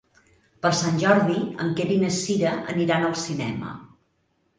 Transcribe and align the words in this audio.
Per 0.65 0.69
Sant 0.77 0.95
Jordi 1.03 1.35
en 1.65 1.69
Quer 1.79 1.85
i 1.97 1.97
na 2.05 2.09
Cira 2.21 2.55
aniran 2.75 3.05
al 3.09 3.13
cinema. 3.25 3.75